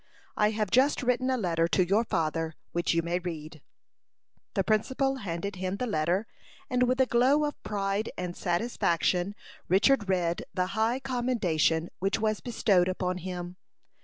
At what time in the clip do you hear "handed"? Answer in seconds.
5.17-5.57